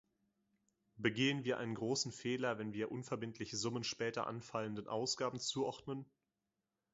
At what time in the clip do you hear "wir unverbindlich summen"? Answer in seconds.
2.73-3.83